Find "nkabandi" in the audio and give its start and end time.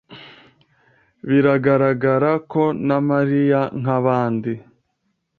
3.81-4.53